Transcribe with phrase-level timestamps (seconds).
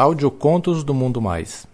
[0.00, 1.66] Audiocontos do Mundo Mais.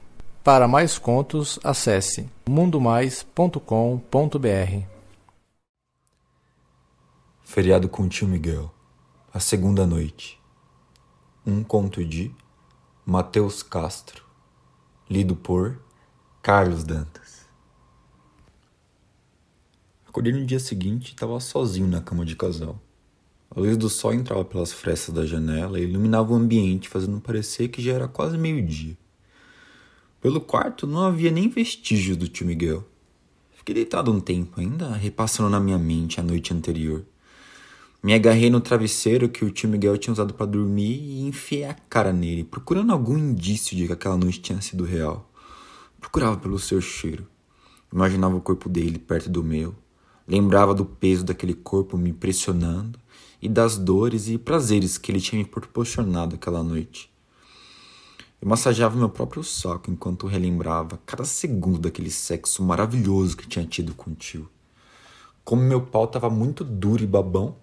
[0.42, 4.86] Para mais contos, acesse mundomais.com.br.
[7.44, 8.72] Feriado com o tio Miguel.
[9.30, 10.40] A segunda noite.
[11.46, 12.34] Um conto de
[13.04, 14.24] Mateus Castro.
[15.06, 15.78] Lido por
[16.40, 17.46] Carlos Dantas.
[20.08, 22.80] Acordei no dia seguinte e estava sozinho na cama de casal.
[23.56, 27.68] A luz do sol entrava pelas frestas da janela e iluminava o ambiente, fazendo parecer
[27.68, 28.98] que já era quase meio-dia.
[30.20, 32.84] Pelo quarto não havia nem vestígios do tio Miguel.
[33.56, 37.04] Fiquei deitado um tempo, ainda repassando na minha mente a noite anterior.
[38.02, 41.74] Me agarrei no travesseiro que o tio Miguel tinha usado para dormir e enfiei a
[41.88, 45.30] cara nele, procurando algum indício de que aquela noite tinha sido real.
[46.00, 47.24] Procurava pelo seu cheiro.
[47.92, 49.76] Imaginava o corpo dele perto do meu.
[50.26, 53.03] Lembrava do peso daquele corpo me pressionando
[53.44, 57.12] e das dores e prazeres que ele tinha me proporcionado aquela noite.
[58.40, 63.94] Eu massageava meu próprio saco enquanto relembrava cada segundo daquele sexo maravilhoso que tinha tido
[63.94, 64.48] com o tio.
[65.44, 67.54] Como meu pau estava muito duro e babão,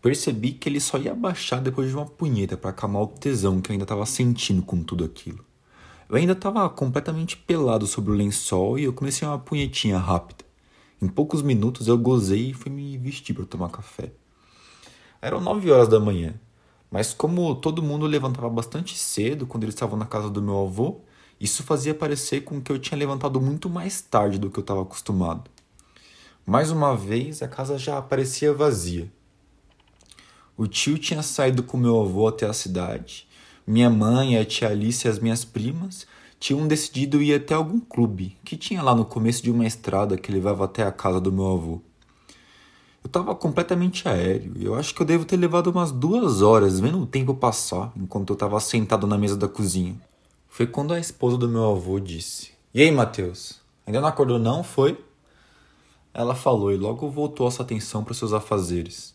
[0.00, 3.70] percebi que ele só ia baixar depois de uma punheta para acalmar o tesão que
[3.70, 5.44] eu ainda estava sentindo com tudo aquilo.
[6.08, 10.42] Eu ainda estava completamente pelado sobre o lençol e eu comecei uma punhetinha rápida.
[11.02, 14.10] Em poucos minutos eu gozei e fui me vestir para tomar café.
[15.20, 16.34] Eram nove horas da manhã,
[16.88, 21.00] mas como todo mundo levantava bastante cedo quando eles estavam na casa do meu avô,
[21.40, 24.82] isso fazia parecer com que eu tinha levantado muito mais tarde do que eu estava
[24.82, 25.50] acostumado.
[26.46, 29.10] Mais uma vez, a casa já parecia vazia.
[30.56, 33.26] O tio tinha saído com meu avô até a cidade.
[33.66, 36.06] Minha mãe, a tia Alice e as minhas primas
[36.38, 40.30] tinham decidido ir até algum clube que tinha lá no começo de uma estrada que
[40.30, 41.87] levava até a casa do meu avô.
[43.02, 46.80] Eu estava completamente aéreo e eu acho que eu devo ter levado umas duas horas
[46.80, 49.96] vendo o tempo passar enquanto eu estava sentado na mesa da cozinha.
[50.48, 53.60] Foi quando a esposa do meu avô disse: E aí, Matheus?
[53.86, 54.64] Ainda não acordou, não?
[54.64, 54.98] Foi?
[56.12, 59.14] Ela falou e logo voltou a sua atenção para seus afazeres.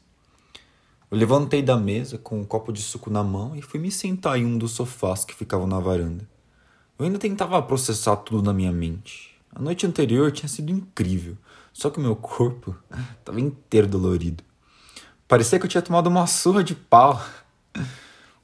[1.11, 4.39] Eu levantei da mesa com um copo de suco na mão e fui me sentar
[4.39, 6.27] em um dos sofás que ficavam na varanda.
[6.97, 9.35] Eu ainda tentava processar tudo na minha mente.
[9.53, 11.37] A noite anterior tinha sido incrível.
[11.73, 12.75] Só que o meu corpo
[13.19, 14.43] estava inteiro dolorido.
[15.27, 17.19] Parecia que eu tinha tomado uma surra de pau.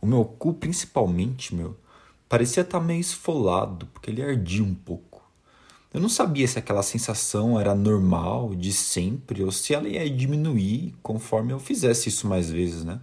[0.01, 1.77] O meu cu, principalmente, meu,
[2.27, 5.21] parecia estar tá meio esfolado, porque ele ardia um pouco.
[5.93, 10.95] Eu não sabia se aquela sensação era normal, de sempre, ou se ela ia diminuir
[11.03, 12.99] conforme eu fizesse isso mais vezes, né?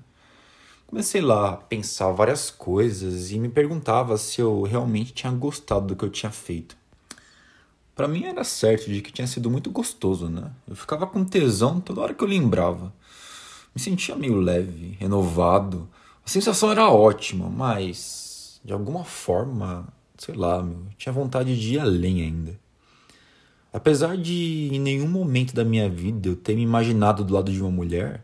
[0.87, 5.97] Comecei lá a pensar várias coisas e me perguntava se eu realmente tinha gostado do
[5.97, 6.77] que eu tinha feito.
[7.97, 10.53] Para mim era certo de que tinha sido muito gostoso, né?
[10.69, 12.93] Eu ficava com tesão toda hora que eu lembrava.
[13.75, 15.89] Me sentia meio leve, renovado.
[16.23, 21.79] A sensação era ótima, mas de alguma forma, sei lá, meu, tinha vontade de ir
[21.79, 22.61] além ainda.
[23.73, 27.63] Apesar de em nenhum momento da minha vida eu ter me imaginado do lado de
[27.63, 28.23] uma mulher,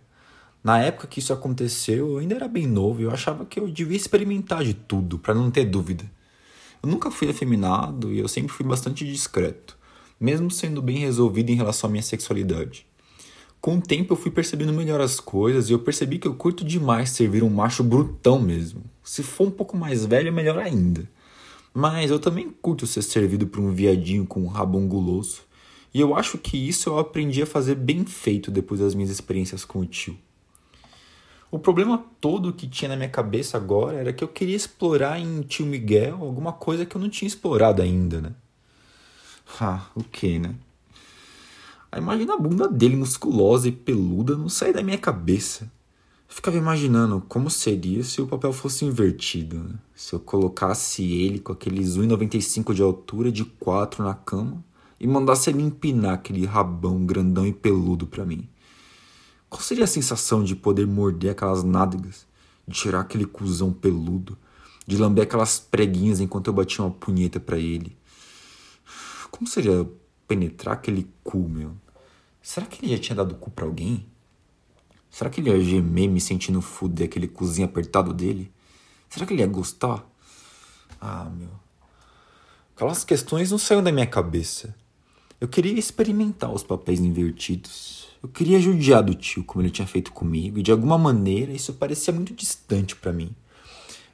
[0.62, 3.68] na época que isso aconteceu eu ainda era bem novo e eu achava que eu
[3.68, 6.04] devia experimentar de tudo para não ter dúvida.
[6.82, 9.78] Eu nunca fui afeminado e eu sempre fui bastante discreto,
[10.18, 12.84] mesmo sendo bem resolvido em relação à minha sexualidade.
[13.60, 16.64] Com o tempo eu fui percebendo melhor as coisas e eu percebi que eu curto
[16.64, 18.82] demais servir um macho brutão mesmo.
[19.04, 21.08] Se for um pouco mais velho, é melhor ainda.
[21.72, 25.42] Mas eu também curto ser servido por um viadinho com um rabo anguloso.
[25.94, 29.64] E eu acho que isso eu aprendi a fazer bem feito depois das minhas experiências
[29.64, 30.18] com o tio.
[31.52, 35.42] O problema todo que tinha na minha cabeça agora era que eu queria explorar em
[35.42, 38.32] Tio Miguel alguma coisa que eu não tinha explorado ainda, né?
[39.60, 40.54] Ah, o que, né?
[41.90, 45.64] A imagem da bunda dele musculosa e peluda não saía da minha cabeça.
[46.26, 49.58] Eu ficava imaginando como seria se o papel fosse invertido.
[49.58, 49.74] Né?
[49.94, 54.64] Se eu colocasse ele com aqueles 1,95 de altura de 4 na cama
[54.98, 58.48] e mandasse ele empinar aquele rabão grandão e peludo para mim.
[59.52, 62.26] Qual seria a sensação de poder morder aquelas nádegas,
[62.66, 64.38] de tirar aquele cuzão peludo,
[64.86, 67.94] de lamber aquelas preguinhas enquanto eu batia uma punheta para ele?
[69.30, 69.86] Como seria
[70.26, 71.76] penetrar aquele cu, meu?
[72.40, 74.06] Será que ele já tinha dado cu pra alguém?
[75.10, 78.50] Será que ele ia gemer me sentindo fuder aquele cozinho apertado dele?
[79.10, 80.02] Será que ele ia gostar?
[80.98, 81.50] Ah, meu.
[82.74, 84.74] Aquelas questões não saíram da minha cabeça.
[85.42, 88.06] Eu queria experimentar os papéis invertidos.
[88.22, 91.72] Eu queria judiar do tio como ele tinha feito comigo, e de alguma maneira isso
[91.72, 93.34] parecia muito distante para mim.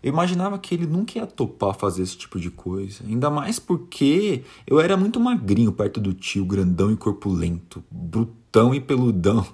[0.03, 4.43] Eu imaginava que ele nunca ia topar fazer esse tipo de coisa, ainda mais porque
[4.67, 9.47] eu era muito magrinho perto do tio, grandão e corpulento, brutão e peludão.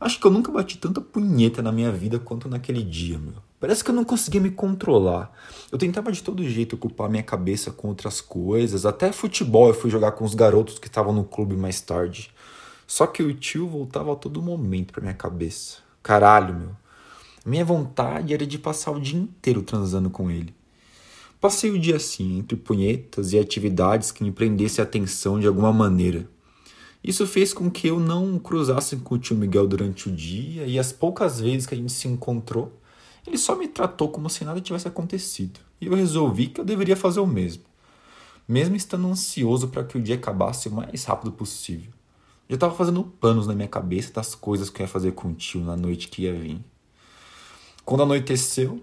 [0.00, 3.34] Acho que eu nunca bati tanta punheta na minha vida quanto naquele dia, meu.
[3.62, 5.32] Parece que eu não conseguia me controlar.
[5.70, 8.84] Eu tentava de todo jeito ocupar minha cabeça com outras coisas.
[8.84, 12.32] Até futebol eu fui jogar com os garotos que estavam no clube mais tarde.
[12.88, 15.76] Só que o tio voltava a todo momento pra minha cabeça.
[16.02, 16.70] Caralho, meu.
[17.46, 20.52] Minha vontade era de passar o dia inteiro transando com ele.
[21.40, 25.72] Passei o dia assim, entre punhetas e atividades que me prendessem a atenção de alguma
[25.72, 26.28] maneira.
[27.04, 30.80] Isso fez com que eu não cruzasse com o tio Miguel durante o dia e
[30.80, 32.81] as poucas vezes que a gente se encontrou,
[33.26, 36.96] ele só me tratou como se nada tivesse acontecido, e eu resolvi que eu deveria
[36.96, 37.64] fazer o mesmo,
[38.46, 41.92] mesmo estando ansioso para que o dia acabasse o mais rápido possível.
[42.48, 45.34] Já estava fazendo planos na minha cabeça das coisas que eu ia fazer com o
[45.34, 46.60] tio na noite que ia vir.
[47.84, 48.82] Quando anoiteceu,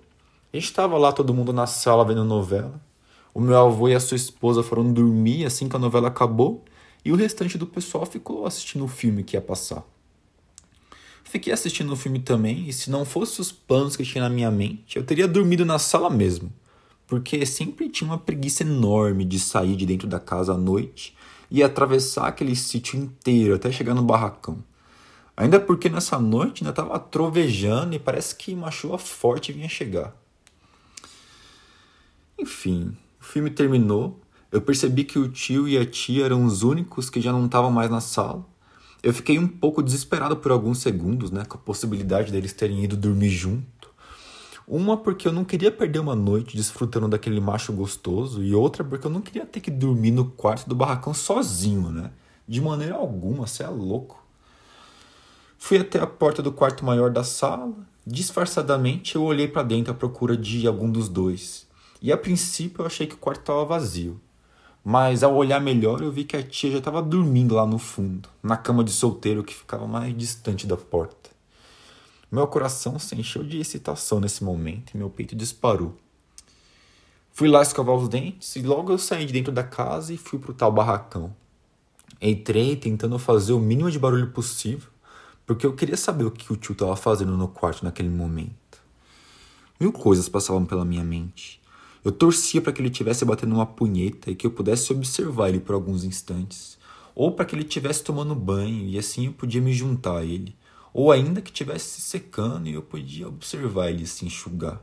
[0.51, 2.81] estava lá todo mundo na sala vendo novela.
[3.33, 6.65] O meu avô e a sua esposa foram dormir assim que a novela acabou
[7.05, 9.83] e o restante do pessoal ficou assistindo o filme que ia passar.
[11.29, 14.49] Fiquei assistindo o filme também, e se não fosse os planos que tinha na minha
[14.49, 16.51] mente, eu teria dormido na sala mesmo,
[17.05, 21.15] porque sempre tinha uma preguiça enorme de sair de dentro da casa à noite
[21.51, 24.57] e atravessar aquele sítio inteiro até chegar no barracão.
[25.37, 30.15] Ainda porque nessa noite ainda estava trovejando e parece que uma chuva forte vinha chegar.
[32.39, 34.19] Enfim, o filme terminou.
[34.51, 37.69] Eu percebi que o tio e a tia eram os únicos que já não estavam
[37.69, 38.43] mais na sala
[39.01, 42.97] eu fiquei um pouco desesperado por alguns segundos, né, com a possibilidade deles terem ido
[42.97, 43.89] dormir junto.
[44.67, 49.07] Uma porque eu não queria perder uma noite desfrutando daquele macho gostoso, e outra porque
[49.07, 52.11] eu não queria ter que dormir no quarto do barracão sozinho, né?
[52.47, 54.23] De maneira alguma, você é louco.
[55.57, 57.73] Fui até a porta do quarto maior da sala.
[58.05, 61.67] Disfarçadamente eu olhei para dentro à procura de algum dos dois.
[62.01, 64.19] E a princípio eu achei que o quarto estava vazio.
[64.91, 68.27] Mas ao olhar melhor, eu vi que a tia já estava dormindo lá no fundo,
[68.41, 71.29] na cama de solteiro que ficava mais distante da porta.
[72.31, 75.95] Meu coração se encheu de excitação nesse momento e meu peito disparou.
[77.31, 80.39] Fui lá escovar os dentes e logo eu saí de dentro da casa e fui
[80.39, 81.35] pro tal barracão.
[82.19, 84.89] Entrei tentando fazer o mínimo de barulho possível,
[85.45, 88.81] porque eu queria saber o que o tio estava fazendo no quarto naquele momento.
[89.79, 91.58] Mil coisas passavam pela minha mente.
[92.03, 95.59] Eu torcia para que ele tivesse batendo uma punheta e que eu pudesse observar ele
[95.59, 96.77] por alguns instantes,
[97.13, 100.55] ou para que ele estivesse tomando banho e assim eu podia me juntar a ele,
[100.93, 104.81] ou ainda que estivesse se secando e eu podia observar ele se enxugar.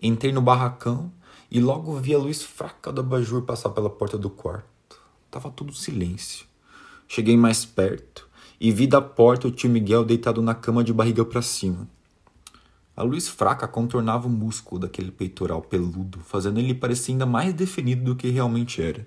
[0.00, 1.12] Entrei no barracão
[1.50, 5.00] e logo vi a luz fraca do abajur passar pela porta do quarto.
[5.30, 6.46] Tava tudo silêncio.
[7.08, 8.28] Cheguei mais perto
[8.60, 11.88] e vi da porta o tio Miguel deitado na cama de barriga para cima.
[12.96, 18.04] A luz fraca contornava o músculo daquele peitoral peludo, fazendo ele parecer ainda mais definido
[18.04, 19.04] do que realmente era.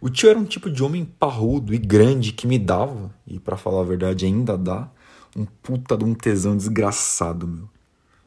[0.00, 3.58] O tio era um tipo de homem parrudo e grande que me dava, e para
[3.58, 4.88] falar a verdade ainda dá,
[5.36, 7.68] um puta de um tesão desgraçado, meu.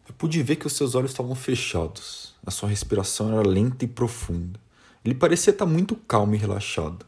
[0.08, 3.88] Eu pude ver que os seus olhos estavam fechados, a sua respiração era lenta e
[3.88, 4.60] profunda.
[5.04, 7.04] Ele parecia estar muito calmo e relaxado.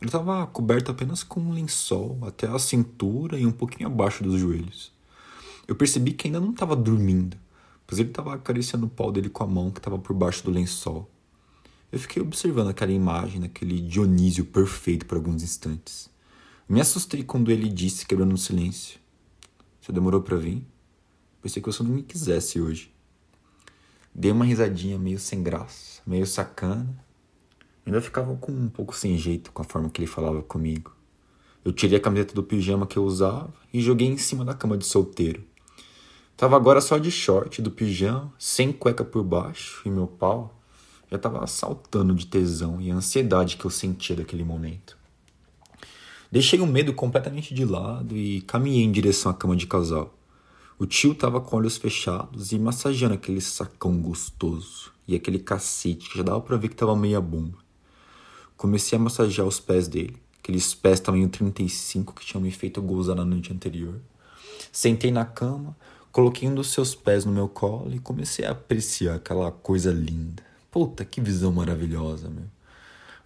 [0.00, 4.40] Ele estava coberto apenas com um lençol até a cintura e um pouquinho abaixo dos
[4.40, 4.93] joelhos.
[5.66, 7.36] Eu percebi que ainda não estava dormindo,
[7.86, 10.50] pois ele estava acariciando o pau dele com a mão que estava por baixo do
[10.50, 11.10] lençol.
[11.90, 16.10] Eu fiquei observando aquela imagem daquele Dionísio perfeito por alguns instantes.
[16.68, 18.98] Me assustei quando ele disse, quebrando o silêncio:
[19.80, 20.66] Você demorou para vir?
[21.40, 22.92] Pensei que você não me quisesse hoje.
[24.14, 26.88] Dei uma risadinha meio sem graça, meio sacana.
[27.86, 30.94] Ainda ficava com um pouco sem jeito com a forma que ele falava comigo.
[31.64, 34.76] Eu tirei a camiseta do pijama que eu usava e joguei em cima da cama
[34.76, 35.44] de solteiro.
[36.36, 40.60] Tava agora só de short do pijama, sem cueca por baixo, e meu pau
[41.10, 44.98] já tava saltando de tesão e ansiedade que eu sentia daquele momento.
[46.32, 50.12] Deixei o medo completamente de lado e caminhei em direção à cama de casal.
[50.76, 56.18] O tio tava com olhos fechados e massageando aquele sacão gostoso e aquele cacete que
[56.18, 57.58] já dava pra ver que tava meia bomba.
[58.56, 63.14] Comecei a massagear os pés dele, aqueles pés tamanho 35 que tinham me feito gozar
[63.14, 64.00] na noite anterior.
[64.72, 65.76] Sentei na cama,
[66.14, 70.44] Coloquei um dos seus pés no meu colo e comecei a apreciar aquela coisa linda.
[70.70, 72.44] Puta, que visão maravilhosa, meu.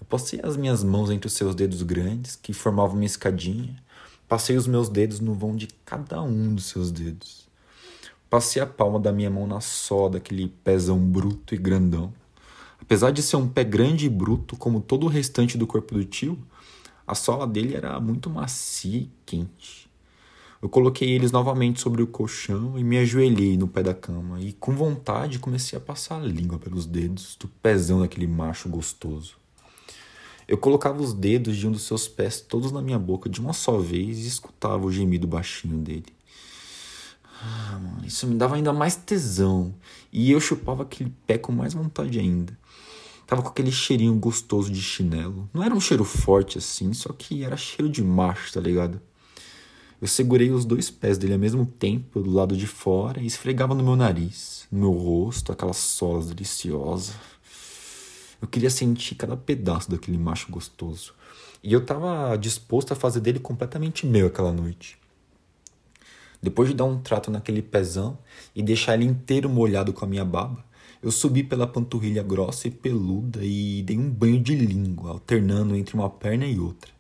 [0.00, 3.76] Eu passei as minhas mãos entre os seus dedos grandes, que formavam uma escadinha.
[4.26, 7.47] Passei os meus dedos no vão de cada um dos seus dedos.
[8.30, 12.11] Passei a palma da minha mão na sola daquele pezão bruto e grandão.
[12.80, 16.07] Apesar de ser um pé grande e bruto, como todo o restante do corpo do
[16.07, 16.38] tio,
[17.07, 19.88] a sola dele era muito macia e quente.
[20.60, 24.52] Eu coloquei eles novamente sobre o colchão e me ajoelhei no pé da cama e,
[24.52, 29.36] com vontade, comecei a passar a língua pelos dedos do pezão daquele macho gostoso.
[30.48, 33.52] Eu colocava os dedos de um dos seus pés todos na minha boca de uma
[33.52, 36.06] só vez e escutava o gemido baixinho dele.
[37.40, 39.72] Ah, mano, isso me dava ainda mais tesão.
[40.12, 42.58] E eu chupava aquele pé com mais vontade ainda.
[43.28, 45.48] Tava com aquele cheirinho gostoso de chinelo.
[45.52, 49.00] Não era um cheiro forte assim, só que era cheiro de macho, tá ligado?
[50.00, 53.75] Eu segurei os dois pés dele ao mesmo tempo do lado de fora e esfregava
[53.75, 57.17] no meu nariz, no meu rosto, aquelas solas deliciosas.
[58.40, 61.12] Eu queria sentir cada pedaço daquele macho gostoso.
[61.64, 64.97] E eu tava disposto a fazer dele completamente meu aquela noite.
[66.40, 68.17] Depois de dar um trato naquele pezão
[68.55, 70.64] e deixar ele inteiro molhado com a minha baba,
[71.02, 75.97] eu subi pela panturrilha grossa e peluda e dei um banho de língua, alternando entre
[75.97, 76.98] uma perna e outra.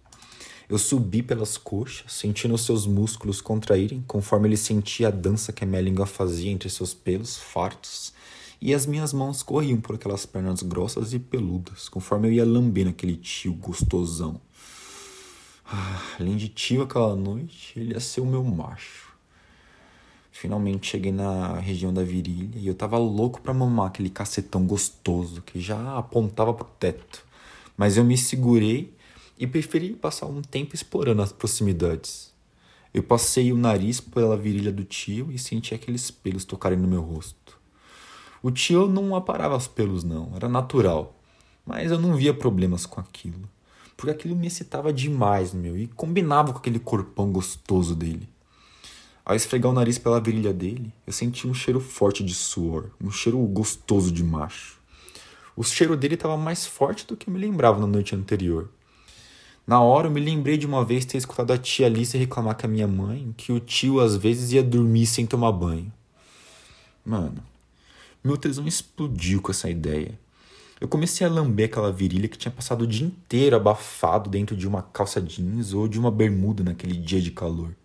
[0.68, 5.66] Eu subi pelas coxas, sentindo seus músculos contraírem conforme ele sentia a dança que a
[5.66, 8.12] minha língua fazia entre seus pelos fartos,
[8.60, 12.90] e as minhas mãos corriam por aquelas pernas grossas e peludas, conforme eu ia lambendo
[12.90, 14.38] aquele tio gostosão.
[15.64, 19.08] Ah, além de tio aquela noite, ele ia ser o meu macho.
[20.30, 25.40] Finalmente cheguei na região da virilha e eu tava louco pra mamar aquele cacetão gostoso
[25.40, 27.24] que já apontava pro teto.
[27.76, 28.92] Mas eu me segurei
[29.38, 32.32] e preferi passar um tempo explorando as proximidades.
[32.92, 37.02] Eu passei o nariz pela virilha do tio e senti aqueles pelos tocarem no meu
[37.02, 37.58] rosto.
[38.42, 41.14] O tio não aparava os pelos, não, era natural,
[41.66, 43.48] mas eu não via problemas com aquilo,
[43.96, 48.28] porque aquilo me excitava demais, meu, e combinava com aquele corpão gostoso dele.
[49.24, 53.10] Ao esfregar o nariz pela virilha dele, eu senti um cheiro forte de suor, um
[53.10, 54.78] cheiro gostoso de macho.
[55.54, 58.70] O cheiro dele estava mais forte do que eu me lembrava na noite anterior.
[59.68, 62.64] Na hora eu me lembrei de uma vez ter escutado a tia Alice reclamar com
[62.64, 65.92] a minha mãe que o tio às vezes ia dormir sem tomar banho.
[67.04, 67.44] Mano,
[68.24, 70.18] meu tesão explodiu com essa ideia.
[70.80, 74.66] Eu comecei a lamber aquela virilha que tinha passado o dia inteiro abafado dentro de
[74.66, 77.76] uma calça jeans ou de uma bermuda naquele dia de calor.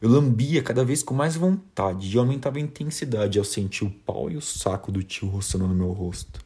[0.00, 4.30] Eu lambia cada vez com mais vontade e aumentava a intensidade ao sentir o pau
[4.30, 6.45] e o saco do tio roçando no meu rosto.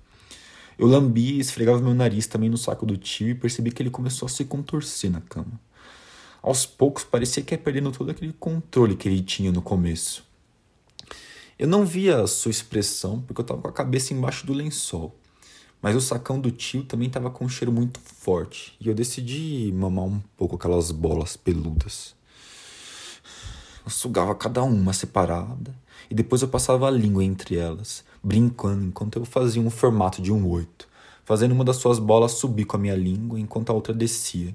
[0.81, 3.91] Eu lambia e esfregava meu nariz também no saco do tio e percebi que ele
[3.91, 5.61] começou a se contorcer na cama.
[6.41, 10.25] Aos poucos parecia que ia perdendo todo aquele controle que ele tinha no começo.
[11.59, 15.15] Eu não via a sua expressão porque eu estava com a cabeça embaixo do lençol.
[15.83, 19.71] Mas o sacão do tio também estava com um cheiro muito forte e eu decidi
[19.75, 22.15] mamar um pouco aquelas bolas peludas.
[23.85, 25.75] Eu sugava cada uma separada
[26.11, 30.33] e depois eu passava a língua entre elas, brincando enquanto eu fazia um formato de
[30.33, 30.89] um oito,
[31.25, 34.55] fazendo uma das suas bolas subir com a minha língua enquanto a outra descia.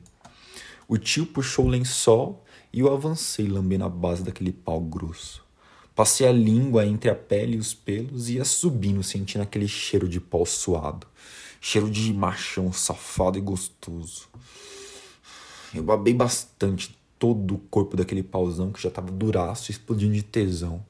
[0.87, 5.43] O tio puxou o lençol e eu avancei lambendo a base daquele pau grosso.
[5.95, 10.09] Passei a língua entre a pele e os pelos e ia subindo, sentindo aquele cheiro
[10.09, 11.07] de pau suado.
[11.61, 14.27] Cheiro de machão safado e gostoso.
[15.73, 20.85] Eu babei bastante todo o corpo daquele pauzão que já tava duraço, explodindo de tesão.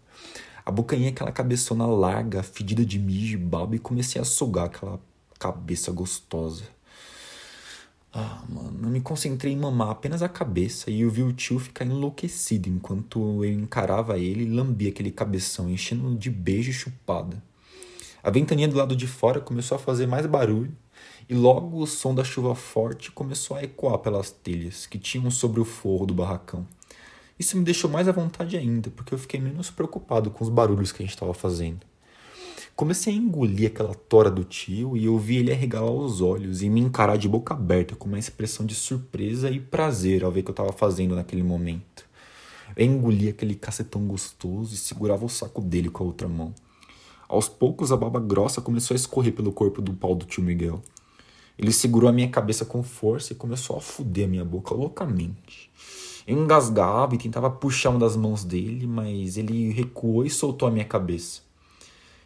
[0.65, 4.99] Abocanhei aquela cabeçona larga, fedida de mijo e baba e comecei a sugar aquela
[5.37, 6.63] cabeça gostosa.
[8.11, 11.59] Ah, mano, eu me concentrei em mamar apenas a cabeça e eu vi o tio
[11.59, 17.43] ficar enlouquecido enquanto eu encarava ele e lambia aquele cabeção, enchendo de beijo e chupada.
[18.23, 20.71] A ventania do lado de fora começou a fazer mais barulho
[21.29, 25.59] e logo o som da chuva forte começou a ecoar pelas telhas que tinham sobre
[25.59, 26.65] o forro do barracão.
[27.37, 30.91] Isso me deixou mais à vontade ainda, porque eu fiquei menos preocupado com os barulhos
[30.91, 31.85] que a gente estava fazendo.
[32.75, 36.69] Comecei a engolir aquela tora do tio e eu vi ele arregalar os olhos e
[36.69, 40.43] me encarar de boca aberta com uma expressão de surpresa e prazer ao ver o
[40.43, 42.05] que eu estava fazendo naquele momento.
[42.75, 46.53] Eu engoli aquele cacetão gostoso e segurava o saco dele com a outra mão.
[47.27, 50.81] Aos poucos a baba grossa começou a escorrer pelo corpo do pau do tio Miguel.
[51.57, 55.71] Ele segurou a minha cabeça com força e começou a fuder a minha boca loucamente.
[56.27, 60.71] Eu engasgava e tentava puxar uma das mãos dele, mas ele recuou e soltou a
[60.71, 61.41] minha cabeça.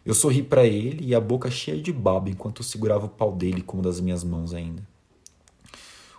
[0.06, 3.36] Eu sorri para ele e a boca cheia de baba enquanto eu segurava o pau
[3.36, 4.88] dele com uma das minhas mãos ainda.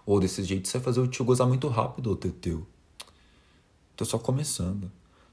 [0.05, 2.67] Ou oh, desse jeito você vai fazer o tio gozar muito rápido, ô Teteu.
[3.97, 4.91] Tô só começando.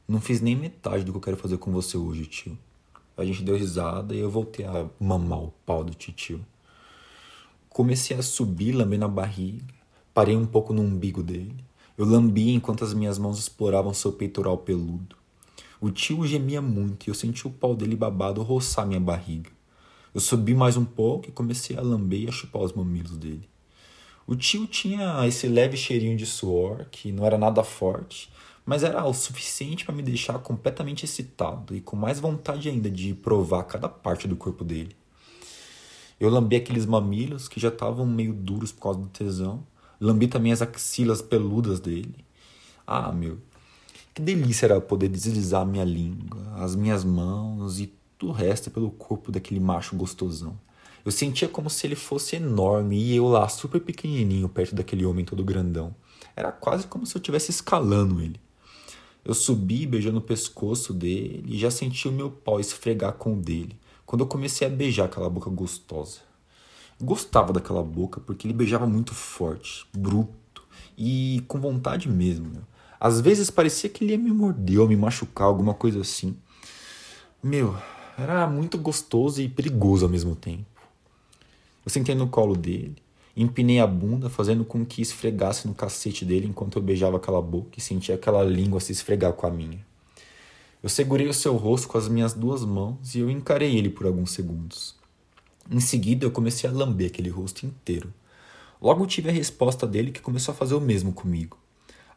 [0.08, 2.58] Não fiz nem metade do que eu quero fazer com você hoje, tio.
[3.18, 6.46] A gente deu risada e eu voltei a mamar o pau do tio.
[7.70, 9.66] Comecei a subir, lambendo a barriga.
[10.13, 11.66] Parei um pouco no umbigo dele.
[11.98, 15.16] Eu lambia enquanto as minhas mãos exploravam seu peitoral peludo.
[15.82, 19.50] O tio gemia muito e eu senti o pau dele babado roçar minha barriga.
[20.13, 23.50] Eu subi mais um pouco e comecei a lamber e a chupar os mamilos dele.
[24.27, 28.30] O tio tinha esse leve cheirinho de suor, que não era nada forte,
[28.63, 33.16] mas era o suficiente para me deixar completamente excitado e com mais vontade ainda de
[33.16, 34.96] provar cada parte do corpo dele.
[36.20, 39.66] Eu lambi aqueles mamilos que já estavam meio duros por causa do tesão.
[40.00, 42.16] Lambi também as axilas peludas dele.
[42.86, 43.38] Ah, meu.
[44.13, 48.89] Que delícia era poder deslizar minha língua, as minhas mãos e tudo o resto pelo
[48.89, 50.58] corpo daquele macho gostosão.
[51.06, 55.24] Eu sentia como se ele fosse enorme e eu lá super pequenininho perto daquele homem
[55.24, 55.96] todo grandão.
[56.36, 58.39] Era quase como se eu estivesse escalando ele.
[59.24, 63.42] Eu subi beijando o pescoço dele e já senti o meu pau esfregar com o
[63.42, 66.26] dele, quando eu comecei a beijar aquela boca gostosa.
[67.01, 70.63] Gostava daquela boca porque ele beijava muito forte, bruto
[70.98, 72.50] e com vontade mesmo.
[72.50, 72.63] Meu.
[73.00, 76.36] Às vezes parecia que ele ia me morder ou me machucar, alguma coisa assim.
[77.44, 77.77] Meu,
[78.18, 80.66] era muito gostoso e perigoso ao mesmo tempo.
[81.86, 82.98] Eu sentei no colo dele,
[83.36, 87.77] empinei a bunda, fazendo com que esfregasse no cacete dele enquanto eu beijava aquela boca
[87.77, 89.86] e sentia aquela língua se esfregar com a minha.
[90.82, 94.08] Eu segurei o seu rosto com as minhas duas mãos e eu encarei ele por
[94.08, 94.97] alguns segundos.
[95.69, 98.13] Em seguida, eu comecei a lamber aquele rosto inteiro.
[98.81, 101.57] Logo tive a resposta dele que começou a fazer o mesmo comigo.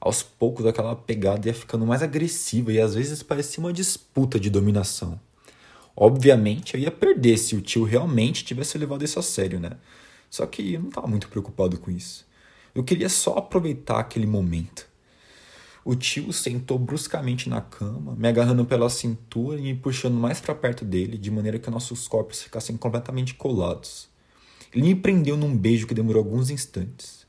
[0.00, 4.48] Aos poucos, aquela pegada ia ficando mais agressiva e às vezes parecia uma disputa de
[4.48, 5.20] dominação.
[5.96, 9.72] Obviamente, eu ia perder se o tio realmente tivesse levado isso a sério, né?
[10.30, 12.26] Só que eu não estava muito preocupado com isso.
[12.74, 14.88] Eu queria só aproveitar aquele momento.
[15.84, 20.54] O tio sentou bruscamente na cama, me agarrando pela cintura e me puxando mais para
[20.54, 24.08] perto dele, de maneira que nossos corpos ficassem completamente colados.
[24.72, 27.26] Ele me prendeu num beijo que demorou alguns instantes.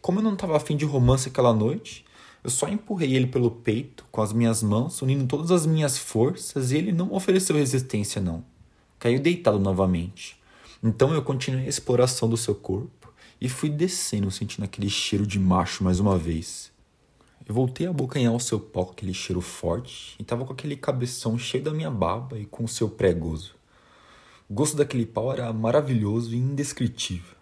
[0.00, 2.04] Como eu não estava afim de romance aquela noite,
[2.42, 6.72] eu só empurrei ele pelo peito com as minhas mãos, unindo todas as minhas forças,
[6.72, 8.42] e ele não ofereceu resistência, não.
[8.98, 10.40] Caiu deitado novamente.
[10.82, 15.38] Então eu continuei a exploração do seu corpo e fui descendo, sentindo aquele cheiro de
[15.38, 16.72] macho mais uma vez.
[17.50, 20.76] Eu voltei a abocanhar o seu pau com aquele cheiro forte e estava com aquele
[20.76, 23.56] cabeção cheio da minha baba e com o seu pré-gozo.
[24.48, 27.34] O gosto daquele pau era maravilhoso e indescritível.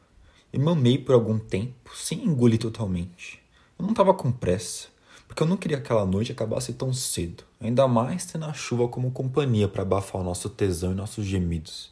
[0.51, 3.39] E mamei por algum tempo, sem engolir totalmente.
[3.79, 4.89] Eu não estava com pressa,
[5.27, 8.89] porque eu não queria que aquela noite acabasse tão cedo, ainda mais tendo a chuva
[8.89, 11.91] como companhia para abafar o nosso tesão e nossos gemidos.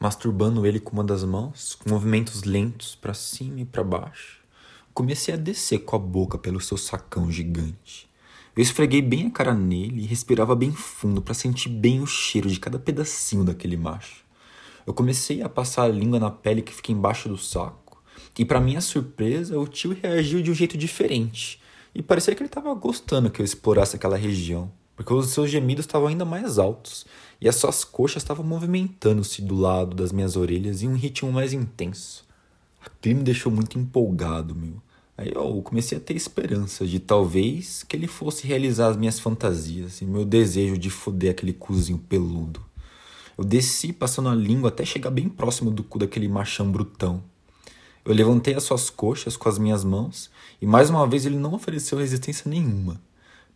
[0.00, 4.41] Masturbando ele com uma das mãos, com movimentos lentos para cima e para baixo,
[4.94, 8.08] comecei a descer com a boca pelo seu sacão gigante.
[8.54, 12.48] Eu esfreguei bem a cara nele e respirava bem fundo para sentir bem o cheiro
[12.48, 14.24] de cada pedacinho daquele macho.
[14.86, 17.82] Eu comecei a passar a língua na pele que fica embaixo do saco
[18.38, 21.60] e para minha surpresa, o tio reagiu de um jeito diferente.
[21.94, 25.84] E parecia que ele estava gostando que eu explorasse aquela região, porque os seus gemidos
[25.84, 27.04] estavam ainda mais altos
[27.40, 31.52] e as suas coxas estavam movimentando-se do lado das minhas orelhas em um ritmo mais
[31.52, 32.24] intenso.
[32.84, 34.74] Aquilo me deixou muito empolgado, meu.
[35.16, 40.00] Aí eu comecei a ter esperança de talvez que ele fosse realizar as minhas fantasias
[40.00, 42.60] e meu desejo de foder aquele cozinho peludo.
[43.36, 47.22] Eu desci passando a língua até chegar bem próximo do cu daquele machão brutão.
[48.04, 51.54] Eu levantei as suas coxas com as minhas mãos e mais uma vez ele não
[51.54, 53.00] ofereceu resistência nenhuma.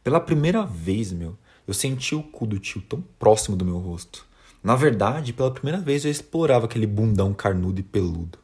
[0.04, 1.36] Pela primeira vez, meu,
[1.66, 4.24] eu senti o cu do tio tão próximo do meu rosto.
[4.62, 8.38] Na verdade, pela primeira vez eu explorava aquele bundão carnudo e peludo.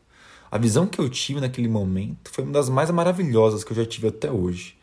[0.53, 3.87] A visão que eu tive naquele momento foi uma das mais maravilhosas que eu já
[3.87, 4.77] tive até hoje.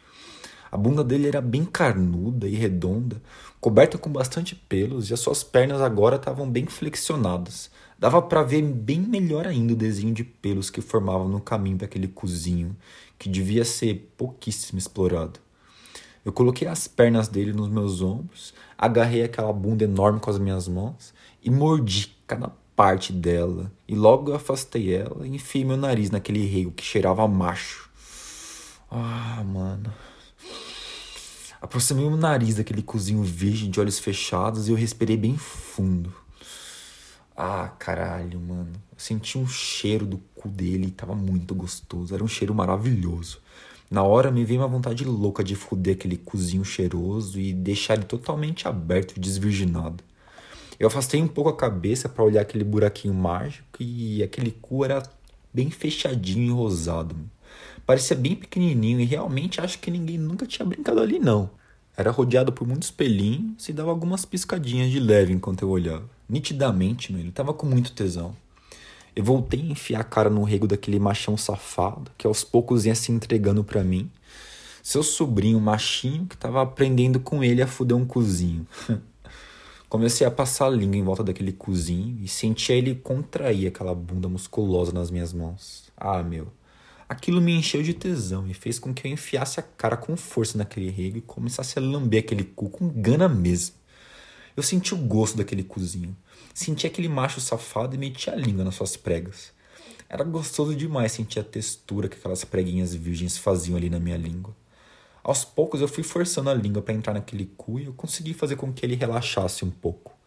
[0.72, 3.22] A bunda dele era bem carnuda e redonda,
[3.62, 8.64] coberta com bastante pelos, e as suas pernas agora estavam bem flexionadas, Dava para ver
[8.64, 12.76] bem melhor ainda o desenho de pelos que formavam no caminho daquele cozinho,
[13.20, 15.40] que devia ser pouquíssimo explorado.
[16.24, 20.68] Eu coloquei as pernas dele nos meus ombros, agarrei aquela bunda enorme com as minhas
[20.68, 22.48] mãos e mordi cada
[22.80, 23.70] parte dela.
[23.86, 27.90] E logo afastei ela e enfiei meu nariz naquele rio que cheirava macho.
[28.90, 29.94] Ah, mano.
[31.62, 36.16] Aproximei o nariz daquele cozinho virgem de olhos fechados e eu respirei bem fundo.
[37.36, 38.72] Ah, caralho, mano.
[38.94, 42.16] Eu senti um cheiro do cu dele e tava muito gostoso.
[42.16, 43.40] Era um cheiro maravilhoso.
[43.92, 48.06] Na hora me veio uma vontade louca de foder aquele cozinho cheiroso e deixar ele
[48.06, 50.02] totalmente aberto e desvirginado.
[50.80, 55.04] Eu afastei um pouco a cabeça para olhar aquele buraquinho mágico e aquele cu era
[55.54, 57.18] bem fechadinho e rosado.
[57.86, 61.50] Parecia bem pequenininho e realmente acho que ninguém nunca tinha brincado ali não.
[61.98, 66.10] Era rodeado por muitos pelinhos e dava algumas piscadinhas de leve enquanto eu olhava.
[66.30, 68.34] Nitidamente, meu, ele tava com muito tesão.
[69.14, 72.96] Eu voltei a enfiar a cara no rego daquele machão safado que aos poucos ia
[72.96, 74.10] se entregando para mim.
[74.82, 78.66] Seu sobrinho machinho que tava aprendendo com ele a fuder um cozinho.
[79.90, 84.30] Comecei a passar a língua em volta daquele cozinho e sentia ele contrair aquela bunda
[84.30, 85.92] musculosa nas minhas mãos.
[85.98, 86.48] Ah, meu.
[87.10, 90.60] Aquilo me encheu de tesão e fez com que eu enfiasse a cara com força
[90.60, 93.78] naquele rego e começasse a lamber aquele cu com gana mesmo.
[94.56, 96.16] Eu senti o gosto daquele cozinho.
[96.54, 99.52] Senti aquele macho safado e meti a língua nas suas pregas.
[100.08, 104.56] Era gostoso demais sentir a textura que aquelas preguinhas virgens faziam ali na minha língua.
[105.24, 108.56] Aos poucos eu fui forçando a língua para entrar naquele cu e eu consegui fazer
[108.56, 110.18] com que ele relaxasse um pouco.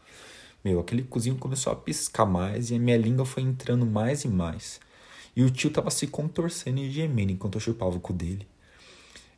[0.64, 4.28] Meu, aquele cozinho começou a piscar mais e a minha língua foi entrando mais e
[4.28, 4.80] mais.
[5.34, 8.46] E o tio tava se contorcendo e gemendo enquanto eu chupava o cu dele.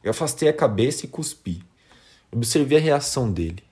[0.02, 1.62] Eu afastei a cabeça e cuspi.
[2.30, 3.62] Observei a reação dele.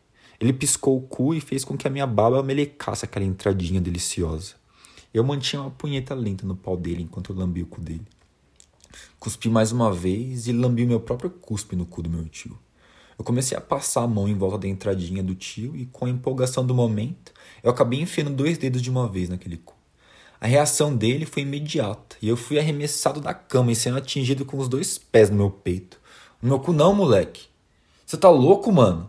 [0.41, 4.55] Ele piscou o cu e fez com que a minha baba melecasse aquela entradinha deliciosa.
[5.13, 8.07] Eu mantinha uma punheta lenta no pau dele enquanto eu lambia o cu dele.
[9.19, 12.59] Cuspi mais uma vez e lambi o meu próprio cuspe no cu do meu tio.
[13.19, 16.11] Eu comecei a passar a mão em volta da entradinha do tio e, com a
[16.11, 19.75] empolgação do momento, eu acabei enfiando dois dedos de uma vez naquele cu.
[20.41, 24.59] A reação dele foi imediata e eu fui arremessado da cama e sendo atingido com
[24.59, 26.01] os dois pés no meu peito.
[26.43, 27.47] No meu cu não, moleque.
[28.05, 29.09] Você tá louco, mano?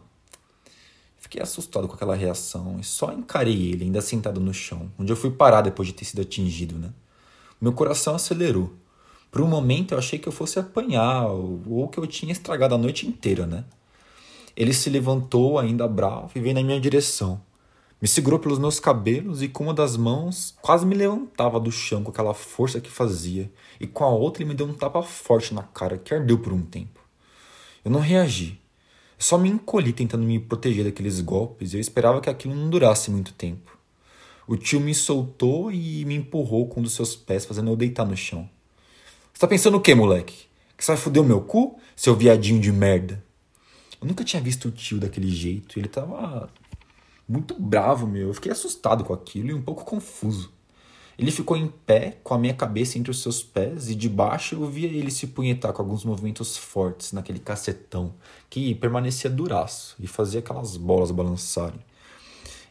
[1.17, 5.15] Fiquei assustado com aquela reação e só encarei ele, ainda sentado no chão, onde eu
[5.15, 6.93] fui parar depois de ter sido atingido, né?
[7.60, 8.72] Meu coração acelerou.
[9.34, 12.78] Por um momento eu achei que eu fosse apanhar ou que eu tinha estragado a
[12.78, 13.65] noite inteira, né?
[14.56, 17.41] Ele se levantou, ainda bravo, e veio na minha direção.
[18.00, 22.04] Me segurou pelos meus cabelos e com uma das mãos quase me levantava do chão
[22.04, 25.52] com aquela força que fazia, e com a outra ele me deu um tapa forte
[25.52, 27.00] na cara que ardeu por um tempo.
[27.84, 28.62] Eu não reagi.
[29.17, 33.10] Só me encolhi tentando me proteger daqueles golpes e eu esperava que aquilo não durasse
[33.10, 33.76] muito tempo.
[34.48, 38.06] O tio me soltou e me empurrou com um dos seus pés, fazendo eu deitar
[38.06, 38.48] no chão.
[39.34, 40.46] Você tá pensando o quê, moleque?
[40.78, 43.24] Que você vai foder o meu cu, seu viadinho de merda?
[44.00, 45.80] Eu nunca tinha visto o tio daquele jeito.
[45.80, 46.48] Ele tava
[47.28, 48.28] muito bravo, meu.
[48.28, 50.52] Eu fiquei assustado com aquilo e um pouco confuso.
[51.17, 54.54] Ele ficou em pé, com a minha cabeça entre os seus pés, e de baixo
[54.54, 58.13] eu via ele se punhetar com alguns movimentos fortes naquele cacetão,
[58.52, 61.80] que permanecia duraço e fazia aquelas bolas balançarem.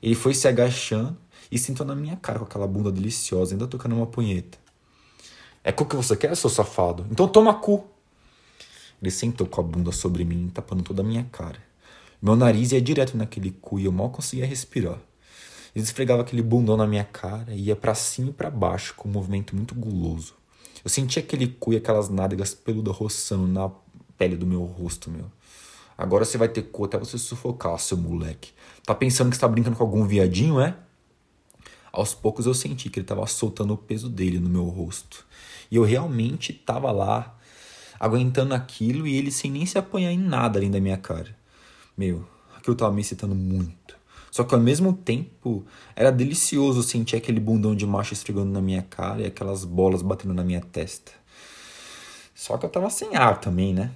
[0.01, 1.17] Ele foi se agachando
[1.51, 4.62] e sentou na minha cara com aquela bunda deliciosa, ainda tocando uma punheta.
[5.65, 7.07] É cu que você quer, seu safado?
[7.11, 7.85] Então toma cu!
[9.01, 11.59] Ele sentou com a bunda sobre mim, tapando toda a minha cara.
[12.21, 14.99] Meu nariz ia direto naquele cu e eu mal conseguia respirar.
[15.75, 19.09] Ele esfregava aquele bundão na minha cara e ia para cima e para baixo com
[19.09, 20.35] um movimento muito guloso.
[20.85, 23.71] Eu sentia aquele cu e aquelas nádegas peludas roçando na
[24.19, 25.27] pele do meu rosto, meu.
[25.97, 28.53] Agora você vai ter cu até você sufocar, seu moleque.
[28.85, 30.77] Tá pensando que está brincando com algum viadinho, é?
[31.93, 35.27] Aos poucos eu senti que ele estava soltando o peso dele no meu rosto.
[35.71, 37.39] E eu realmente estava lá,
[38.01, 41.37] aguentando aquilo e ele sem nem se apanhar em nada além da minha cara.
[41.97, 42.27] Meu,
[42.57, 43.95] aquilo tava me excitando muito.
[44.31, 45.63] Só que ao mesmo tempo
[45.95, 50.33] era delicioso sentir aquele bundão de macho esfregando na minha cara e aquelas bolas batendo
[50.33, 51.13] na minha testa.
[52.35, 53.91] Só que eu tava sem ar também, né?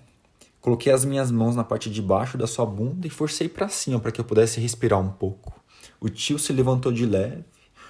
[0.61, 3.99] Coloquei as minhas mãos na parte de baixo da sua bunda e forcei para cima
[3.99, 5.59] para que eu pudesse respirar um pouco.
[5.99, 7.45] O tio se levantou de leve,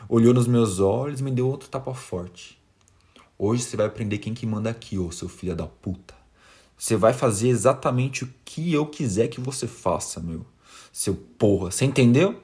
[0.08, 2.58] olhou nos meus olhos e me deu outro tapa forte.
[3.38, 6.14] Hoje você vai aprender quem que manda aqui, ô seu filho da puta.
[6.76, 10.44] Você vai fazer exatamente o que eu quiser que você faça, meu.
[10.92, 11.70] Seu porra.
[11.70, 12.40] Você entendeu?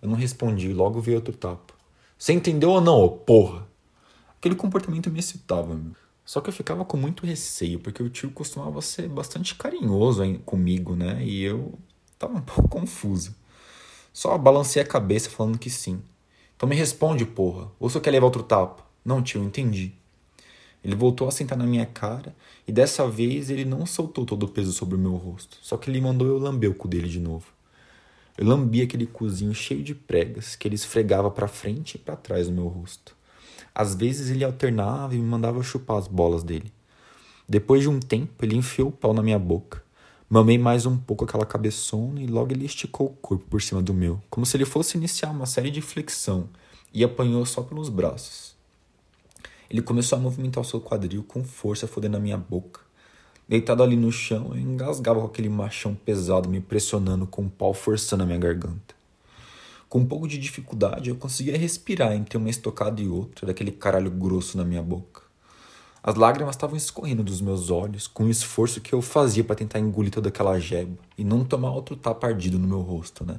[0.00, 1.74] Eu não respondi, logo veio outro tapa.
[2.18, 3.66] Você entendeu ou não, ô porra?
[4.38, 5.92] Aquele comportamento me excitava, meu.
[6.24, 10.94] Só que eu ficava com muito receio, porque o tio costumava ser bastante carinhoso comigo,
[10.94, 11.24] né?
[11.24, 11.78] E eu
[12.18, 13.34] tava um pouco confuso.
[14.12, 16.02] Só balancei a cabeça falando que sim.
[16.60, 17.72] Então me responde, porra.
[17.80, 18.84] Ou você quer levar outro tapa?
[19.02, 19.94] Não, tio, entendi.
[20.84, 22.36] Ele voltou a sentar na minha cara
[22.68, 25.88] e dessa vez ele não soltou todo o peso sobre o meu rosto, só que
[25.88, 27.46] ele mandou eu lamber o cu dele de novo.
[28.36, 32.46] Eu lambi aquele cozinho cheio de pregas que ele esfregava para frente e para trás
[32.46, 33.16] no meu rosto.
[33.74, 36.70] Às vezes ele alternava e me mandava chupar as bolas dele.
[37.48, 39.82] Depois de um tempo, ele enfiou o pau na minha boca.
[40.32, 43.92] Mamei mais um pouco aquela cabeçona e logo ele esticou o corpo por cima do
[43.92, 46.48] meu, como se ele fosse iniciar uma série de flexão,
[46.94, 48.54] e apanhou só pelos braços.
[49.68, 52.80] Ele começou a movimentar o seu quadril com força, fodendo a minha boca.
[53.48, 57.48] Deitado ali no chão, eu engasgava com aquele machão pesado me pressionando com o um
[57.48, 58.94] pau forçando a minha garganta.
[59.88, 64.12] Com um pouco de dificuldade, eu conseguia respirar entre uma estocada e outra daquele caralho
[64.12, 65.29] grosso na minha boca.
[66.02, 69.78] As lágrimas estavam escorrendo dos meus olhos com o esforço que eu fazia para tentar
[69.78, 73.38] engolir toda aquela jeba e não tomar outro tapa ardido no meu rosto, né?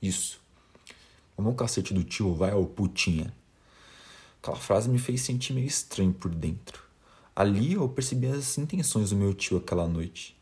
[0.00, 0.40] Isso.
[1.36, 3.34] O meu cacete do tio vai ao putinha.
[4.40, 6.82] Aquela frase me fez sentir meio estranho por dentro.
[7.34, 10.36] Ali eu percebi as intenções do meu tio aquela noite.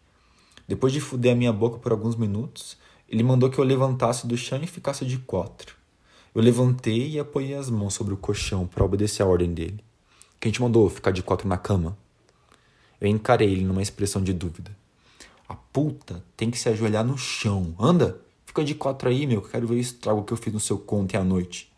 [0.69, 2.77] Depois de fuder a minha boca por alguns minutos,
[3.09, 5.75] ele mandou que eu levantasse do chão e ficasse de quatro.
[6.35, 9.86] Eu levantei e apoiei as mãos sobre o colchão para obedecer a ordem dele.
[10.47, 11.99] Quem te mandou ficar de quatro na cama?
[13.01, 14.71] Eu encarei ele numa expressão de dúvida.
[15.49, 17.75] A puta tem que se ajoelhar no chão.
[17.81, 18.21] Anda!
[18.45, 20.61] Fica de quatro aí, meu, que eu quero ver o estrago que eu fiz no
[20.61, 21.69] seu conto à noite.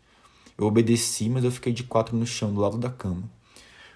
[0.55, 3.23] Eu obedeci, mas eu fiquei de quatro no chão, do lado da cama.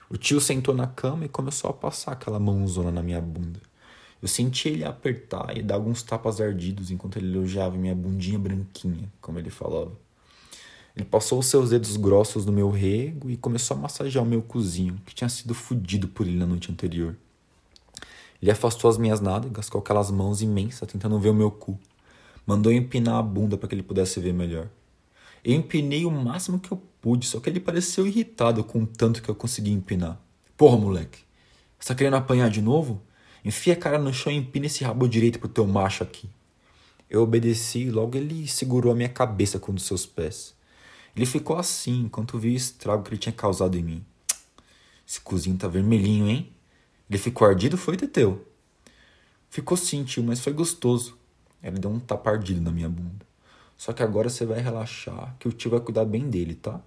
[0.10, 3.62] O tio sentou na cama e começou a passar aquela mãozona na minha bunda.
[4.20, 9.08] Eu senti ele apertar e dar alguns tapas ardidos enquanto ele elogiava minha bundinha branquinha,
[9.22, 9.92] como ele falava.
[10.96, 14.42] Ele passou os seus dedos grossos no meu rego e começou a massagear o meu
[14.42, 17.16] cozinho, que tinha sido fudido por ele na noite anterior.
[18.42, 21.80] Ele afastou as minhas nádegas com aquelas mãos imensas tentando ver o meu cu.
[22.46, 24.68] Mandou empinar a bunda para que ele pudesse ver melhor.
[25.44, 29.22] Eu empinei o máximo que eu pude, só que ele pareceu irritado com o tanto
[29.22, 30.20] que eu consegui empinar.
[30.56, 31.20] Porra, moleque,
[31.80, 33.02] você tá querendo apanhar de novo?
[33.44, 36.30] Enfia a cara no chão e empina esse rabo direito pro teu macho aqui.
[37.10, 40.54] Eu obedeci e logo ele segurou a minha cabeça com um dos seus pés.
[41.16, 44.06] Ele ficou assim enquanto via o estrago que ele tinha causado em mim.
[45.08, 46.52] Esse cozinho tá vermelhinho, hein?
[47.10, 48.48] Ele ficou ardido, foi, Teteu?
[49.50, 51.18] Ficou sim, tio, mas foi gostoso.
[51.62, 53.26] Ele deu um tapa ardido na minha bunda.
[53.78, 56.82] Só que agora você vai relaxar, que o tio vai cuidar bem dele, tá?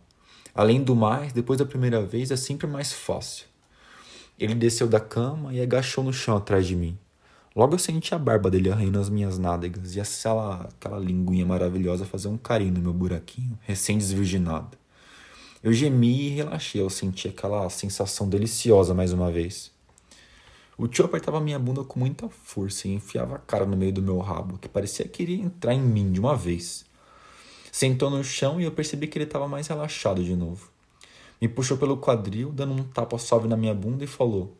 [0.55, 3.47] Além do mais, depois da primeira vez é sempre mais fácil.
[4.39, 6.99] Ele desceu da cama e agachou no chão atrás de mim.
[7.57, 12.05] Logo eu senti a barba dele arranhando as minhas nádegas e aquela, aquela linguinha maravilhosa
[12.05, 14.77] fazer um carinho no meu buraquinho, recém-desvirginado.
[15.62, 19.73] Eu gemi e relaxei ao sentir aquela sensação deliciosa mais uma vez.
[20.77, 24.03] O tio apertava minha bunda com muita força e enfiava a cara no meio do
[24.03, 26.85] meu rabo, que parecia querer entrar em mim de uma vez.
[27.73, 30.69] Sentou no chão e eu percebi que ele estava mais relaxado de novo.
[31.40, 34.55] Me puxou pelo quadril, dando um tapa suave na minha bunda e falou: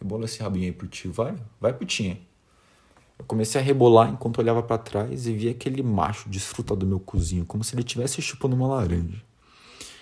[0.00, 2.18] Rebola esse rabinho aí pro tio, vai, vai putinha.
[3.18, 6.98] Eu comecei a rebolar enquanto olhava para trás e via aquele macho desfrutar do meu
[6.98, 9.22] cozinho, como se ele estivesse chupando uma laranja.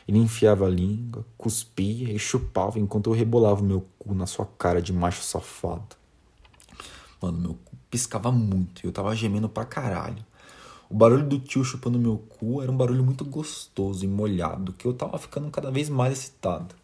[0.07, 4.47] Ele enfiava a língua, cuspia e chupava enquanto eu rebolava o meu cu na sua
[4.47, 5.97] cara de macho safado.
[7.21, 10.25] Mano, meu cu piscava muito e eu tava gemendo pra caralho.
[10.89, 14.87] O barulho do tio chupando meu cu era um barulho muito gostoso e molhado, que
[14.87, 16.75] eu tava ficando cada vez mais excitado.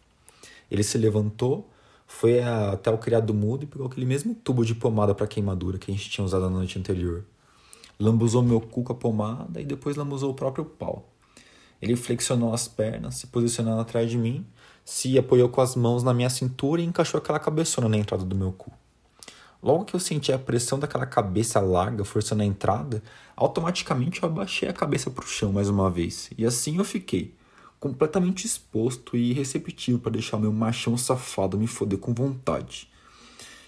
[0.69, 1.67] Ele se levantou,
[2.07, 5.91] foi até o criado mudo e pegou aquele mesmo tubo de pomada para queimadura que
[5.91, 7.25] a gente tinha usado na noite anterior.
[7.99, 11.09] Lambuzou meu cu com a pomada e depois lambuzou o próprio pau.
[11.81, 14.45] Ele flexionou as pernas, se posicionando atrás de mim,
[14.83, 18.35] se apoiou com as mãos na minha cintura e encaixou aquela cabeçona na entrada do
[18.35, 18.71] meu cu.
[19.61, 23.01] Logo que eu senti a pressão daquela cabeça larga forçando a entrada,
[23.35, 26.29] automaticamente eu abaixei a cabeça para o chão mais uma vez.
[26.37, 27.33] E assim eu fiquei,
[27.85, 32.89] completamente exposto e receptivo para deixar meu machão safado me foder com vontade.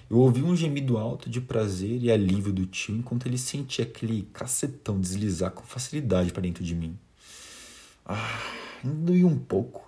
[0.10, 4.28] Eu ouvi um gemido alto de prazer e alívio do tio enquanto ele sentia aquele
[4.34, 6.98] cacetão deslizar com facilidade para dentro de mim.
[8.04, 8.42] Ah,
[8.84, 9.88] doía um pouco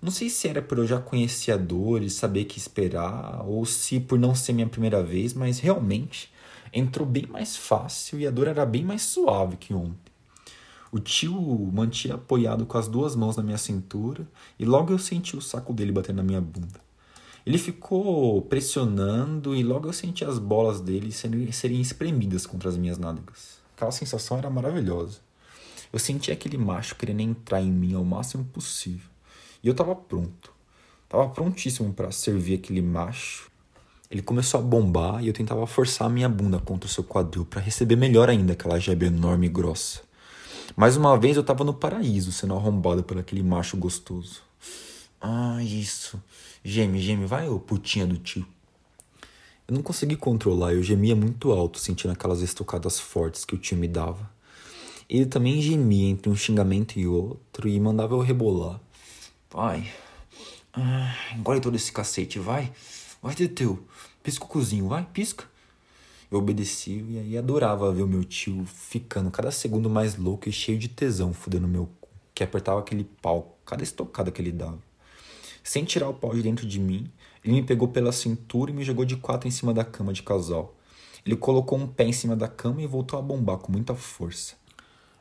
[0.00, 3.64] não sei se era por eu já conhecer a dor e saber que esperar, ou
[3.66, 6.30] se por não ser minha primeira vez, mas realmente
[6.72, 10.05] entrou bem mais fácil e a dor era bem mais suave que ontem.
[10.96, 14.26] O tio mantinha apoiado com as duas mãos na minha cintura
[14.58, 16.80] e logo eu senti o saco dele batendo na minha bunda.
[17.44, 22.78] Ele ficou pressionando e logo eu senti as bolas dele serem, serem espremidas contra as
[22.78, 23.58] minhas nádegas.
[23.76, 25.18] Aquela sensação era maravilhosa.
[25.92, 29.10] Eu senti aquele macho querendo entrar em mim ao máximo possível.
[29.62, 30.50] E eu tava pronto.
[31.10, 33.50] Tava prontíssimo para servir aquele macho.
[34.10, 37.44] Ele começou a bombar e eu tentava forçar a minha bunda contra o seu quadril
[37.44, 40.05] para receber melhor ainda aquela jebe enorme e grossa.
[40.74, 44.42] Mais uma vez eu tava no paraíso sendo arrombado por aquele macho gostoso.
[45.20, 46.22] Ah, isso.
[46.64, 48.46] Geme, geme, vai, ô putinha do tio.
[49.68, 53.76] Eu não consegui controlar, eu gemia muito alto, sentindo aquelas estocadas fortes que o tio
[53.76, 54.30] me dava.
[55.08, 58.80] Ele também gemia entre um xingamento e outro e mandava eu rebolar.
[59.50, 59.90] Vai.
[60.72, 62.72] Ah, engole todo esse cacete, vai.
[63.22, 63.84] Vai, Teteu.
[64.22, 65.44] Pisca o cozinho, vai, pisca.
[66.30, 70.52] Eu obedeci e aí adorava ver o meu tio ficando cada segundo mais louco e
[70.52, 74.78] cheio de tesão fudendo meu cu, que apertava aquele pau, cada estocada que ele dava.
[75.62, 77.10] Sem tirar o pau de dentro de mim,
[77.44, 80.22] ele me pegou pela cintura e me jogou de quatro em cima da cama de
[80.22, 80.74] casal.
[81.24, 84.54] Ele colocou um pé em cima da cama e voltou a bombar com muita força.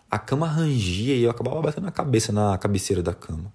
[0.09, 3.51] A cama rangia e eu acabava batendo a cabeça na cabeceira da cama.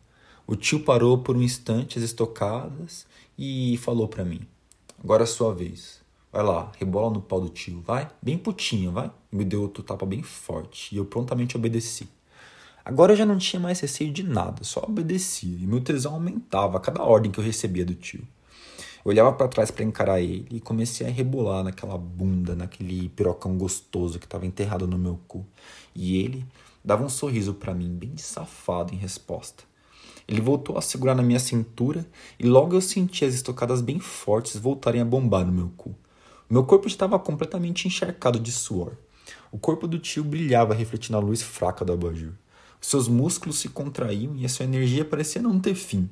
[0.46, 3.06] O tio parou por um instante as estocadas
[3.38, 4.40] e falou para mim:
[5.02, 5.99] Agora é a sua vez.
[6.32, 9.10] Vai lá, rebola no pau do tio, vai, bem putinha, vai.
[9.32, 12.08] Me deu outro tapa bem forte e eu prontamente obedeci.
[12.84, 16.76] Agora eu já não tinha mais receio de nada, só obedecia e meu tesão aumentava
[16.76, 18.26] a cada ordem que eu recebia do tio.
[19.04, 23.56] Eu olhava para trás para encarar ele e comecei a rebolar naquela bunda, naquele pirocão
[23.58, 25.44] gostoso que estava enterrado no meu cu.
[25.94, 26.46] E ele
[26.84, 29.64] dava um sorriso para mim, bem de safado em resposta.
[30.28, 32.06] Ele voltou a segurar na minha cintura
[32.38, 35.92] e logo eu senti as estocadas bem fortes voltarem a bombar no meu cu.
[36.50, 38.94] Meu corpo estava completamente encharcado de suor.
[39.52, 42.32] O corpo do tio brilhava refletindo a luz fraca do abajur.
[42.80, 46.10] Seus músculos se contraíam e a sua energia parecia não ter fim.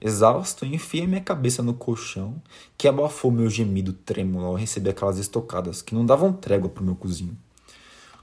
[0.00, 2.40] Exausto, enfiei minha cabeça no colchão,
[2.78, 6.96] que abafou meu gemido trêmulo ao receber aquelas estocadas que não davam trégua pro meu
[6.96, 7.36] cozinho.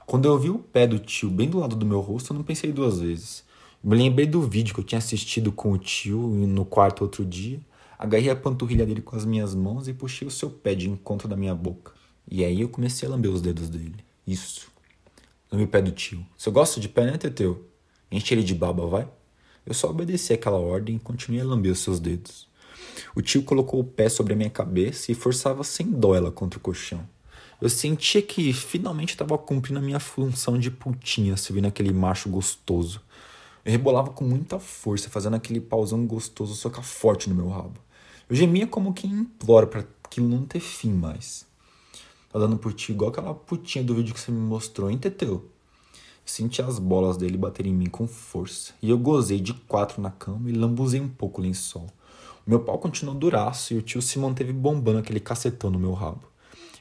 [0.04, 2.42] Quando eu vi o pé do tio bem do lado do meu rosto, eu não
[2.42, 3.44] pensei duas vezes.
[3.84, 7.60] Me lembrei do vídeo que eu tinha assistido com o tio no quarto outro dia.
[7.98, 11.26] Agarrei a panturrilha dele com as minhas mãos e puxei o seu pé de encontro
[11.26, 11.92] da minha boca.
[12.30, 14.04] E aí eu comecei a lamber os dedos dele.
[14.26, 14.68] Isso.
[15.50, 16.26] Lambe o pé do tio.
[16.36, 17.64] Você gosta de pé, né, Teteu?
[18.10, 19.08] Enche ele de baba, vai?
[19.64, 22.48] Eu só obedeci aquela ordem e continuei a lamber os seus dedos.
[23.14, 26.58] O tio colocou o pé sobre a minha cabeça e forçava sem dó ela contra
[26.58, 27.06] o colchão.
[27.60, 33.00] Eu sentia que finalmente estava cumprindo a minha função de putinha, servindo aquele macho gostoso.
[33.64, 37.85] Eu rebolava com muita força, fazendo aquele pauzão gostoso socar forte no meu rabo.
[38.28, 41.46] Eu gemia como quem implora para aquilo não ter fim mais.
[42.32, 45.48] Tá dando por ti igual aquela putinha do vídeo que você me mostrou, hein, Teteu?
[46.24, 50.10] Senti as bolas dele baterem em mim com força, e eu gozei de quatro na
[50.10, 51.86] cama e lambuzei um pouco o lençol.
[52.44, 55.92] O meu pau continuou duraço e o tio se manteve bombando aquele cacetão no meu
[55.92, 56.24] rabo.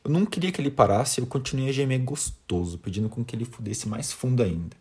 [0.03, 3.35] Eu não queria que ele parasse e eu continuei a gemer gostoso, pedindo com que
[3.35, 4.75] ele fudesse mais fundo ainda.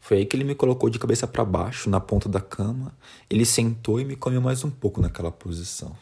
[0.00, 2.96] Foi aí que ele me colocou de cabeça para baixo, na ponta da cama.
[3.28, 5.94] Ele sentou e me comeu mais um pouco naquela posição.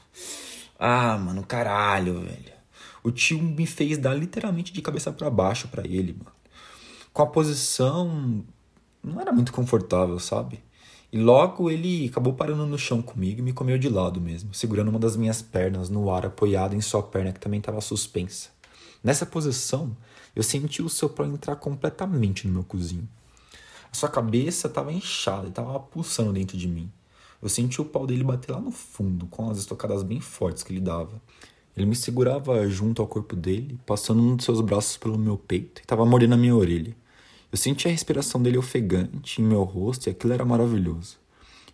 [0.78, 2.56] Ah, mano, caralho, velho.
[3.02, 6.36] O tio me fez dar literalmente de cabeça para baixo para ele, mano
[7.16, 8.44] com a posição
[9.02, 10.62] não era muito confortável, sabe?
[11.10, 14.88] E logo ele acabou parando no chão comigo e me comeu de lado mesmo, segurando
[14.88, 18.50] uma das minhas pernas no ar apoiado em sua perna que também estava suspensa.
[19.02, 19.96] Nessa posição,
[20.34, 23.08] eu senti o seu pau entrar completamente no meu cozinho.
[23.90, 26.90] A sua cabeça estava inchada estava pulsando dentro de mim.
[27.40, 30.72] Eu senti o pau dele bater lá no fundo, com as estocadas bem fortes que
[30.72, 31.20] ele dava.
[31.76, 35.80] Ele me segurava junto ao corpo dele, passando um de seus braços pelo meu peito
[35.80, 36.96] e estava mordendo a minha orelha.
[37.52, 41.18] Eu senti a respiração dele ofegante em meu rosto e aquilo era maravilhoso.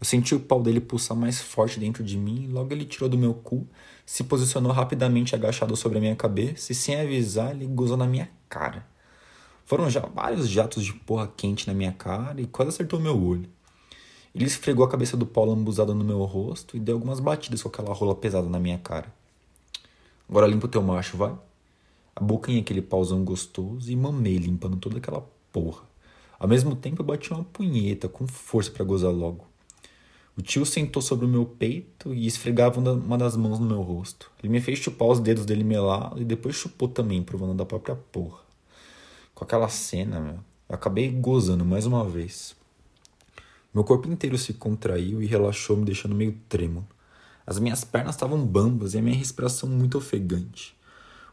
[0.00, 3.08] Eu senti o pau dele pulsar mais forte dentro de mim e logo ele tirou
[3.08, 3.64] do meu cu,
[4.04, 8.28] se posicionou rapidamente agachado sobre a minha cabeça e sem avisar ele gozou na minha
[8.48, 8.84] cara.
[9.64, 13.48] Foram já vários jatos de porra quente na minha cara e quase acertou meu olho.
[14.34, 17.68] Ele esfregou a cabeça do pau lambuzado no meu rosto e deu algumas batidas com
[17.68, 19.12] aquela rola pesada na minha cara.
[20.28, 21.34] Agora limpa o teu macho, vai.
[22.16, 25.82] A boca em aquele pauzão gostoso e mamei limpando toda aquela porra.
[26.38, 29.46] Ao mesmo tempo eu bati uma punheta com força para gozar logo.
[30.36, 34.30] O tio sentou sobre o meu peito e esfregava uma das mãos no meu rosto.
[34.42, 37.94] Ele me fez chupar os dedos dele melado e depois chupou também, provando da própria
[37.94, 38.41] porra.
[39.42, 42.54] Com aquela cena, meu, eu acabei gozando mais uma vez.
[43.74, 46.86] Meu corpo inteiro se contraiu e relaxou, me deixando meio trêmulo.
[47.44, 50.76] As minhas pernas estavam bambas e a minha respiração muito ofegante.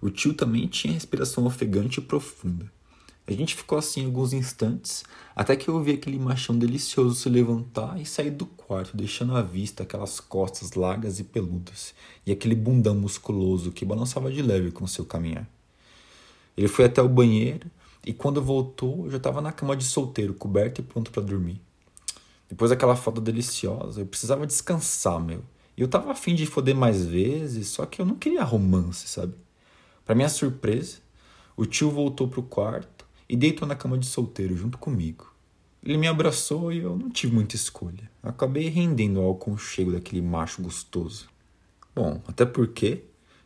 [0.02, 2.66] O tio também tinha respiração ofegante e profunda.
[3.28, 5.04] A gente ficou assim alguns instantes,
[5.36, 9.44] até que eu vi aquele machão delicioso se levantar e sair do quarto, deixando à
[9.44, 11.94] vista aquelas costas largas e peludas
[12.26, 15.48] e aquele bundão musculoso que balançava de leve com seu caminhar.
[16.58, 17.70] Ele foi até o banheiro
[18.06, 21.62] e quando voltou, eu já estava na cama de solteiro, coberto e pronto para dormir.
[22.48, 25.44] Depois daquela foto deliciosa, eu precisava descansar, meu.
[25.78, 29.34] E eu tava afim de foder mais vezes, só que eu não queria romance, sabe?
[30.06, 30.98] Para minha surpresa,
[31.56, 35.32] o tio voltou pro quarto e deitou na cama de solteiro junto comigo.
[35.84, 38.10] Ele me abraçou e eu não tive muita escolha.
[38.22, 41.30] Acabei rendendo ao aconchego daquele macho gostoso.
[41.96, 43.04] Bom, até porque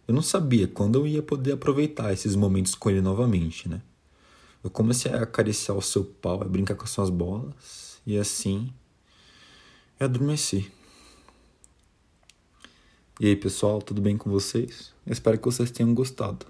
[0.07, 3.81] eu não sabia quando eu ia poder aproveitar esses momentos com ele novamente, né?
[4.63, 8.73] Eu comecei a acariciar o seu pau, a brincar com as suas bolas, e assim
[9.99, 10.71] eu adormeci.
[13.19, 14.93] E aí, pessoal, tudo bem com vocês?
[15.05, 16.45] Eu espero que vocês tenham gostado.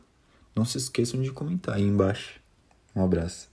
[0.55, 2.39] Não se esqueçam de comentar aí embaixo.
[2.95, 3.52] Um abraço.